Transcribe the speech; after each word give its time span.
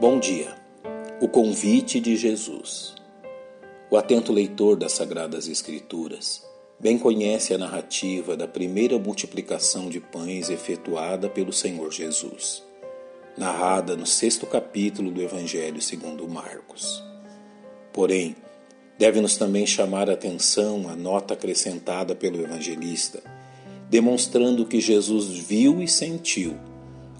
Bom 0.00 0.18
dia. 0.18 0.54
O 1.20 1.28
convite 1.28 2.00
de 2.00 2.16
Jesus. 2.16 2.94
O 3.90 3.98
atento 3.98 4.32
leitor 4.32 4.74
das 4.74 4.92
Sagradas 4.92 5.46
Escrituras 5.46 6.42
bem 6.80 6.96
conhece 6.96 7.52
a 7.52 7.58
narrativa 7.58 8.34
da 8.34 8.48
primeira 8.48 8.98
multiplicação 8.98 9.90
de 9.90 10.00
pães 10.00 10.48
efetuada 10.48 11.28
pelo 11.28 11.52
Senhor 11.52 11.92
Jesus, 11.92 12.64
narrada 13.36 13.94
no 13.94 14.06
sexto 14.06 14.46
capítulo 14.46 15.10
do 15.10 15.20
Evangelho 15.20 15.82
segundo 15.82 16.26
Marcos. 16.26 17.04
Porém, 17.92 18.34
deve-nos 18.98 19.36
também 19.36 19.66
chamar 19.66 20.08
a 20.08 20.14
atenção 20.14 20.88
a 20.88 20.96
nota 20.96 21.34
acrescentada 21.34 22.14
pelo 22.14 22.40
evangelista, 22.40 23.22
demonstrando 23.90 24.64
que 24.64 24.80
Jesus 24.80 25.28
viu 25.28 25.82
e 25.82 25.86
sentiu 25.86 26.56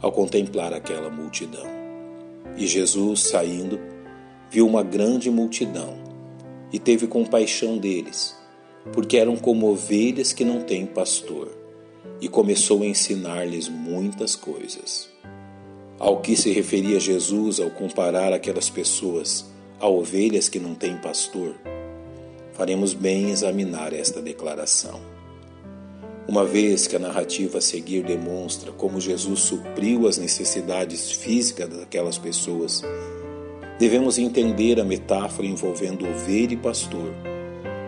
ao 0.00 0.10
contemplar 0.10 0.72
aquela 0.72 1.10
multidão. 1.10 1.79
E 2.56 2.66
Jesus, 2.66 3.20
saindo, 3.28 3.80
viu 4.50 4.66
uma 4.66 4.82
grande 4.82 5.30
multidão 5.30 5.96
e 6.72 6.78
teve 6.78 7.06
compaixão 7.06 7.78
deles, 7.78 8.36
porque 8.92 9.16
eram 9.16 9.36
como 9.36 9.68
ovelhas 9.68 10.32
que 10.32 10.44
não 10.44 10.60
têm 10.60 10.86
pastor, 10.86 11.48
e 12.20 12.28
começou 12.28 12.82
a 12.82 12.86
ensinar-lhes 12.86 13.68
muitas 13.68 14.36
coisas. 14.36 15.08
Ao 15.98 16.20
que 16.20 16.36
se 16.36 16.50
referia 16.50 17.00
Jesus 17.00 17.60
ao 17.60 17.70
comparar 17.70 18.32
aquelas 18.32 18.70
pessoas 18.70 19.46
a 19.78 19.88
ovelhas 19.88 20.48
que 20.48 20.58
não 20.58 20.74
têm 20.74 20.96
pastor, 20.96 21.54
faremos 22.52 22.92
bem 22.92 23.30
examinar 23.30 23.92
esta 23.92 24.20
declaração. 24.20 25.00
Uma 26.30 26.44
vez 26.44 26.86
que 26.86 26.94
a 26.94 26.98
narrativa 27.00 27.58
a 27.58 27.60
seguir 27.60 28.04
demonstra 28.04 28.70
como 28.70 29.00
Jesus 29.00 29.40
supriu 29.40 30.06
as 30.06 30.16
necessidades 30.16 31.10
físicas 31.10 31.68
daquelas 31.68 32.18
pessoas, 32.18 32.84
devemos 33.80 34.16
entender 34.16 34.78
a 34.78 34.84
metáfora 34.84 35.48
envolvendo 35.48 36.08
ovelha 36.08 36.54
e 36.54 36.56
pastor 36.56 37.12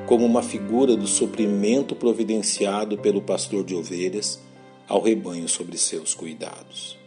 como 0.09 0.27
uma 0.27 0.43
figura 0.43 0.97
do 0.97 1.07
suprimento 1.07 1.95
providenciado 1.95 2.99
pelo 2.99 3.23
pastor 3.23 3.63
de 3.63 3.77
ovelhas 3.77 4.41
ao 4.89 5.01
rebanho 5.01 5.49
sobre 5.49 5.79
seus 5.79 6.13
cuidados. 6.13 6.99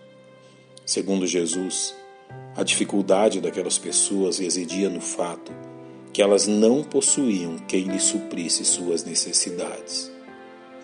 Segundo 0.86 1.28
Jesus, 1.28 1.94
a 2.56 2.64
dificuldade 2.64 3.42
daquelas 3.42 3.78
pessoas 3.78 4.40
residia 4.40 4.90
no 4.90 5.02
fato 5.02 5.52
que 6.14 6.22
elas 6.22 6.48
não 6.48 6.82
possuíam 6.82 7.58
quem 7.68 7.84
lhes 7.84 8.04
suprisse 8.04 8.64
suas 8.64 9.04
necessidades 9.04 10.15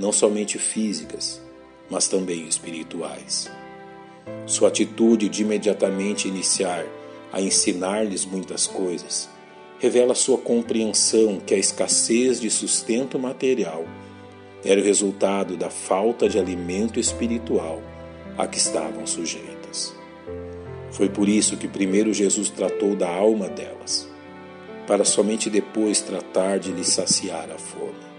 não 0.01 0.11
somente 0.11 0.57
físicas, 0.57 1.39
mas 1.87 2.07
também 2.07 2.47
espirituais. 2.47 3.49
Sua 4.47 4.69
atitude 4.69 5.29
de 5.29 5.43
imediatamente 5.43 6.27
iniciar 6.27 6.83
a 7.31 7.39
ensinar-lhes 7.39 8.25
muitas 8.25 8.65
coisas 8.65 9.29
revela 9.79 10.15
sua 10.15 10.37
compreensão 10.37 11.39
que 11.39 11.53
a 11.53 11.57
escassez 11.57 12.41
de 12.41 12.49
sustento 12.49 13.17
material 13.19 13.85
era 14.65 14.81
o 14.81 14.83
resultado 14.83 15.55
da 15.55 15.69
falta 15.69 16.27
de 16.27 16.37
alimento 16.37 16.99
espiritual 16.99 17.81
a 18.37 18.47
que 18.47 18.57
estavam 18.57 19.05
sujeitas. 19.05 19.95
Foi 20.91 21.09
por 21.09 21.29
isso 21.29 21.57
que 21.57 21.67
primeiro 21.67 22.13
Jesus 22.13 22.49
tratou 22.49 22.95
da 22.95 23.09
alma 23.09 23.47
delas, 23.47 24.07
para 24.85 25.05
somente 25.05 25.49
depois 25.49 26.01
tratar 26.01 26.59
de 26.59 26.71
lhes 26.71 26.87
saciar 26.87 27.49
a 27.49 27.57
fome. 27.57 28.10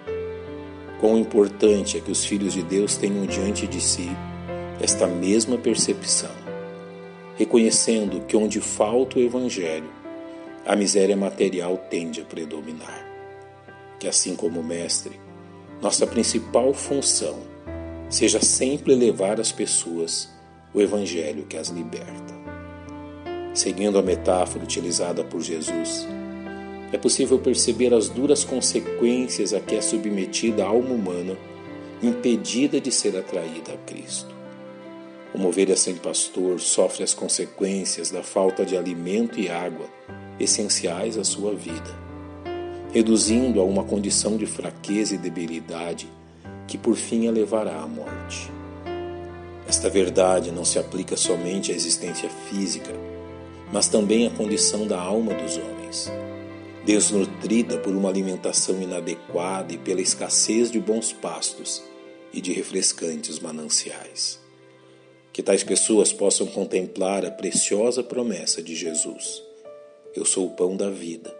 Quão 1.02 1.18
importante 1.18 1.98
é 1.98 2.00
que 2.00 2.12
os 2.12 2.24
filhos 2.24 2.52
de 2.52 2.62
Deus 2.62 2.96
tenham 2.96 3.26
diante 3.26 3.66
de 3.66 3.80
si 3.80 4.08
esta 4.80 5.04
mesma 5.04 5.58
percepção, 5.58 6.30
reconhecendo 7.36 8.20
que 8.20 8.36
onde 8.36 8.60
falta 8.60 9.18
o 9.18 9.20
Evangelho, 9.20 9.90
a 10.64 10.76
miséria 10.76 11.16
material 11.16 11.76
tende 11.90 12.20
a 12.20 12.24
predominar. 12.24 13.04
Que 13.98 14.06
assim 14.06 14.36
como 14.36 14.60
o 14.60 14.64
Mestre, 14.64 15.18
nossa 15.80 16.06
principal 16.06 16.72
função 16.72 17.40
seja 18.08 18.40
sempre 18.40 18.94
levar 18.94 19.40
às 19.40 19.50
pessoas 19.50 20.32
o 20.72 20.80
Evangelho 20.80 21.46
que 21.46 21.56
as 21.56 21.66
liberta. 21.66 22.32
Seguindo 23.52 23.98
a 23.98 24.02
metáfora 24.02 24.62
utilizada 24.62 25.24
por 25.24 25.40
Jesus, 25.40 26.06
é 26.92 26.98
possível 26.98 27.38
perceber 27.38 27.94
as 27.94 28.10
duras 28.10 28.44
consequências 28.44 29.54
a 29.54 29.60
que 29.60 29.74
é 29.74 29.80
submetida 29.80 30.62
a 30.62 30.68
alma 30.68 30.90
humana, 30.90 31.38
impedida 32.02 32.78
de 32.78 32.92
ser 32.92 33.16
atraída 33.16 33.72
a 33.72 33.76
Cristo. 33.78 34.32
Uma 35.34 35.48
ovelha 35.48 35.74
sem 35.74 35.94
pastor 35.96 36.60
sofre 36.60 37.02
as 37.02 37.14
consequências 37.14 38.10
da 38.10 38.22
falta 38.22 38.66
de 38.66 38.76
alimento 38.76 39.40
e 39.40 39.48
água 39.48 39.86
essenciais 40.38 41.16
à 41.16 41.24
sua 41.24 41.54
vida, 41.54 41.90
reduzindo 42.92 43.58
a 43.58 43.64
uma 43.64 43.84
condição 43.84 44.36
de 44.36 44.44
fraqueza 44.44 45.14
e 45.14 45.18
debilidade 45.18 46.06
que 46.68 46.76
por 46.76 46.94
fim 46.94 47.26
a 47.26 47.30
levará 47.30 47.80
à 47.80 47.86
morte. 47.86 48.50
Esta 49.66 49.88
verdade 49.88 50.50
não 50.50 50.64
se 50.64 50.78
aplica 50.78 51.16
somente 51.16 51.72
à 51.72 51.74
existência 51.74 52.28
física, 52.50 52.92
mas 53.72 53.88
também 53.88 54.26
à 54.26 54.30
condição 54.30 54.86
da 54.86 55.00
alma 55.00 55.32
dos 55.32 55.56
homens 55.56 56.12
desnutrida 56.84 57.78
por 57.78 57.94
uma 57.94 58.08
alimentação 58.08 58.80
inadequada 58.82 59.72
e 59.72 59.78
pela 59.78 60.00
escassez 60.00 60.70
de 60.70 60.80
bons 60.80 61.12
pastos 61.12 61.82
e 62.32 62.40
de 62.40 62.52
refrescantes 62.52 63.38
mananciais. 63.38 64.40
Que 65.32 65.42
tais 65.42 65.62
pessoas 65.62 66.12
possam 66.12 66.46
contemplar 66.46 67.24
a 67.24 67.30
preciosa 67.30 68.02
promessa 68.02 68.62
de 68.62 68.74
Jesus: 68.74 69.42
Eu 70.14 70.24
sou 70.24 70.46
o 70.46 70.50
pão 70.50 70.76
da 70.76 70.90
vida. 70.90 71.34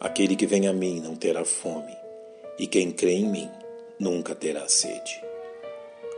Aquele 0.00 0.34
que 0.34 0.46
vem 0.46 0.66
a 0.66 0.72
mim 0.72 0.98
não 0.98 1.14
terá 1.14 1.44
fome, 1.44 1.94
e 2.58 2.66
quem 2.66 2.90
crê 2.90 3.12
em 3.12 3.28
mim 3.28 3.50
nunca 3.98 4.34
terá 4.34 4.66
sede. 4.66 5.22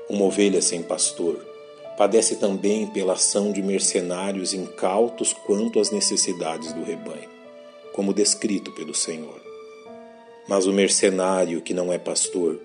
Uma 0.09 0.25
ovelha 0.25 0.63
sem 0.63 0.83
pastor 0.85 1.45
padece 1.99 2.37
também 2.37 2.87
pela 2.87 3.15
ação 3.15 3.53
de 3.53 3.61
mercenários 3.61 4.55
incautos 4.55 5.33
quanto 5.33 5.81
às 5.81 5.91
necessidades 5.91 6.73
do 6.73 6.85
rebanho 6.85 7.42
como 7.93 8.15
descrito 8.15 8.73
pelo 8.73 8.95
Senhor. 8.95 9.41
Mas 10.49 10.67
o 10.67 10.73
mercenário 10.73 11.61
que 11.61 11.75
não 11.75 11.93
é 11.93 11.99
pastor, 11.99 12.59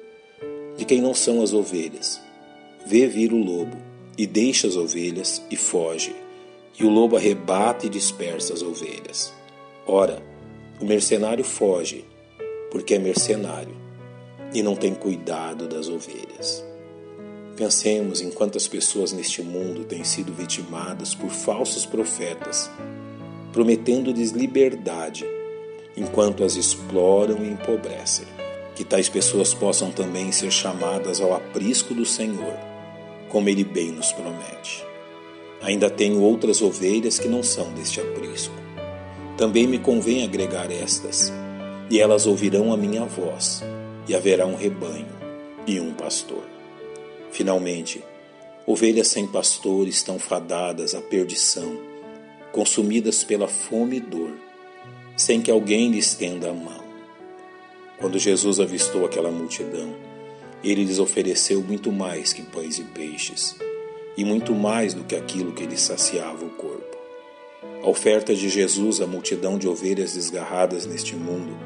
de 0.76 0.86
quem 0.86 1.02
não 1.02 1.14
são 1.14 1.42
as 1.42 1.54
ovelhas, 1.54 2.20
vê 2.86 3.08
vir 3.08 3.34
o 3.34 3.38
lobo 3.38 3.78
e 4.18 4.26
deixa 4.26 4.68
as 4.68 4.76
ovelhas 4.76 5.42
e 5.52 5.56
foge, 5.56 6.16
e 6.80 6.84
o 6.84 6.90
lobo 6.90 7.16
arrebata 7.16 7.86
e 7.86 7.90
dispersa 7.90 8.54
as 8.54 8.62
ovelhas. 8.62 9.34
Ora, 9.86 10.22
o 10.80 10.86
mercenário 10.86 11.44
foge, 11.44 12.06
porque 12.72 12.96
é 12.96 13.00
mercenário 13.00 13.76
e 14.54 14.62
não 14.62 14.76
tem 14.76 14.94
cuidado 14.94 15.68
das 15.68 15.90
ovelhas. 15.90 16.64
Pensemos 17.56 18.22
em 18.22 18.30
quantas 18.30 18.68
pessoas 18.68 19.12
neste 19.12 19.42
mundo 19.42 19.84
têm 19.84 20.04
sido 20.04 20.32
vitimadas 20.32 21.16
por 21.16 21.30
falsos 21.30 21.86
profetas 21.86 22.70
prometendo-lhes 23.58 24.34
liberdade, 24.34 25.26
enquanto 25.98 26.44
as 26.44 26.56
exploram 26.56 27.44
e 27.44 27.50
empobrecem. 27.50 28.28
Que 28.76 28.84
tais 28.84 29.10
pessoas 29.10 29.52
possam 29.52 29.90
também 29.90 30.32
ser 30.32 30.52
chamadas 30.52 31.20
ao 31.20 31.34
aprisco 31.34 31.96
do 31.96 32.06
Senhor, 32.06 32.54
como 33.30 33.50
Ele 33.50 33.64
bem 33.64 33.92
nos 33.92 34.12
promete. 34.12 34.86
Ainda 35.60 35.90
tenho 35.90 36.22
outras 36.22 36.62
ovelhas 36.62 37.18
que 37.18 37.28
não 37.28 37.42
são 37.42 37.74
deste 37.74 38.00
aprisco. 38.00 38.54
Também 39.36 39.66
me 39.66 39.80
convém 39.80 40.24
agregar 40.24 40.72
estas, 40.72 41.34
e 41.90 42.00
elas 42.00 42.28
ouvirão 42.28 42.72
a 42.72 42.78
minha 42.78 43.06
voz, 43.06 43.64
e 44.08 44.16
haverá 44.16 44.46
um 44.46 44.56
rebanho 44.56 45.08
e 45.66 45.80
um 45.80 45.96
pastor. 45.96 46.44
Finalmente, 47.32 48.04
ovelhas 48.68 49.08
sem 49.08 49.26
pastor 49.26 49.88
estão 49.88 50.20
fadadas 50.20 50.94
à 50.94 51.02
perdição 51.02 51.87
consumidas 52.52 53.24
pela 53.24 53.48
fome 53.48 53.98
e 53.98 54.00
dor, 54.00 54.34
sem 55.16 55.42
que 55.42 55.52
alguém 55.52 55.92
lhe 55.92 55.98
estenda 55.98 56.50
a 56.50 56.54
mão. 56.54 56.84
Quando 57.98 58.20
Jesus 58.20 58.60
avistou 58.60 59.06
aquela 59.06 59.32
multidão, 59.32 59.96
ele 60.64 60.84
lhes 60.84 61.00
ofereceu 61.00 61.62
muito 61.62 61.92
mais 61.92 62.34
que 62.34 62.42
pães 62.42 62.78
e 62.78 62.84
peixes, 62.84 63.56
e 64.18 64.24
muito 64.24 64.54
mais 64.56 64.94
do 64.94 65.04
que 65.04 65.16
aquilo 65.16 65.54
que 65.54 65.66
lhes 65.66 65.82
saciava 65.82 66.46
o 66.46 66.50
corpo. 66.50 66.98
A 67.84 67.90
oferta 67.90 68.36
de 68.36 68.50
Jesus 68.50 69.02
à 69.02 69.08
multidão 69.08 69.58
de 69.58 69.68
ovelhas 69.68 70.14
desgarradas 70.14 70.86
neste 70.86 71.16
mundo 71.16 71.58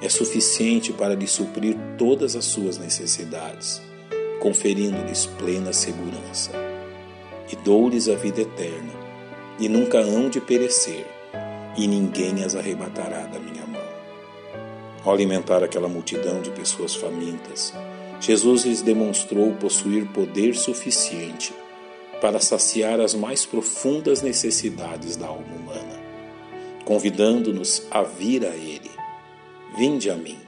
é 0.00 0.08
suficiente 0.08 0.92
para 0.92 1.14
lhe 1.14 1.26
suprir 1.26 1.76
todas 1.98 2.34
as 2.34 2.44
suas 2.44 2.78
necessidades, 2.78 3.82
conferindo-lhes 4.40 5.26
plena 5.26 5.72
segurança. 5.72 6.52
E 7.52 7.56
dou-lhes 7.56 8.08
a 8.08 8.14
vida 8.14 8.40
eterna, 8.40 8.92
e 9.60 9.68
nunca 9.68 9.98
hão 10.00 10.30
de 10.30 10.40
perecer, 10.40 11.06
e 11.76 11.86
ninguém 11.86 12.42
as 12.42 12.56
arrebatará 12.56 13.26
da 13.26 13.38
minha 13.38 13.66
mão. 13.66 13.80
Ao 15.04 15.12
alimentar 15.12 15.62
aquela 15.62 15.88
multidão 15.88 16.40
de 16.40 16.50
pessoas 16.50 16.94
famintas, 16.94 17.72
Jesus 18.20 18.64
lhes 18.64 18.82
demonstrou 18.82 19.52
possuir 19.54 20.06
poder 20.08 20.54
suficiente 20.56 21.54
para 22.20 22.40
saciar 22.40 23.00
as 23.00 23.14
mais 23.14 23.46
profundas 23.46 24.22
necessidades 24.22 25.16
da 25.16 25.26
alma 25.26 25.54
humana, 25.54 26.00
convidando-nos 26.84 27.86
a 27.90 28.02
vir 28.02 28.44
a 28.44 28.54
Ele. 28.54 28.90
Vinde 29.76 30.10
a 30.10 30.16
mim, 30.16 30.38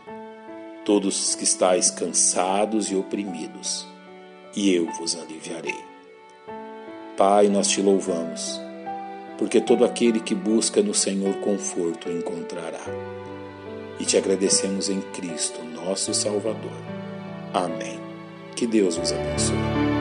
todos 0.85 1.29
os 1.29 1.35
que 1.35 1.44
estáis 1.44 1.91
cansados 1.91 2.91
e 2.91 2.97
oprimidos, 2.97 3.87
e 4.55 4.75
eu 4.75 4.91
vos 4.93 5.17
aliviarei. 5.17 5.79
Pai, 7.17 7.49
nós 7.49 7.69
te 7.69 7.81
louvamos, 7.81 8.61
porque 9.43 9.61
todo 9.61 9.85
aquele 9.85 10.21
que 10.21 10.37
busca 10.37 10.81
no 10.85 10.94
Senhor 10.94 11.35
conforto 11.41 12.09
encontrará. 12.09 12.79
E 13.99 14.05
te 14.05 14.17
agradecemos 14.17 14.89
em 14.89 15.00
Cristo, 15.00 15.65
nosso 15.65 16.15
Salvador. 16.15 16.71
Amém. 17.53 17.99
Que 18.55 18.69
Deus 18.69 18.97
vos 18.97 19.12
abençoe. 19.12 19.92